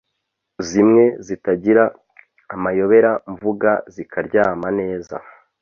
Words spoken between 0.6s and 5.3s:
Zimwe zitagira amayobera mvuga zikaryama neza